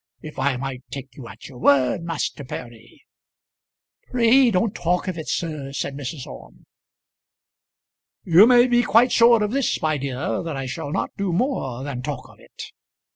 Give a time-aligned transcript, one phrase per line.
[0.23, 3.05] "If I might take you at your word, Master Perry."
[4.09, 6.25] "Pray don't talk of it, sir," said Mrs.
[6.25, 6.65] Orme.
[8.23, 11.83] "You may be quite sure of this, my dear that I shall not do more
[11.83, 12.63] than talk of it."